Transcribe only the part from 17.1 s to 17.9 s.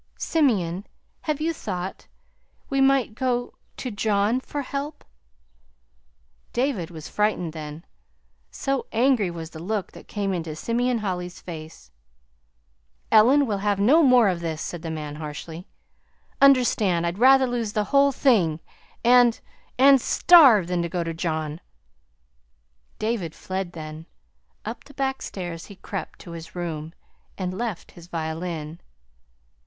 rather lose the